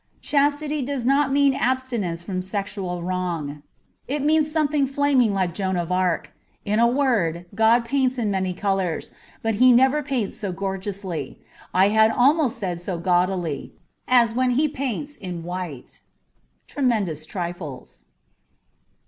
[0.19, 3.61] Chastity does not mean abstention from sexual wrong;
[4.07, 6.33] it means 36 something flaming like Joan of Arc.
[6.65, 9.11] In a word, God paints in many colours,
[9.43, 11.37] but He never paints so gorgeously—
[11.71, 13.73] I had almost said so gaudily—
[14.21, 16.01] as when He paints in white.
[16.67, 18.05] ^Tremendous Trifles.''